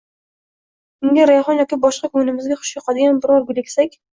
Unga 1.07 1.27
rayhon 1.31 1.63
yoki 1.63 1.81
boshqa 1.85 2.11
koʻnglimizga 2.15 2.61
xush 2.63 2.75
yoqadigan 2.81 3.25
biror 3.27 3.49
gul 3.53 3.63
eksak 3.67 3.99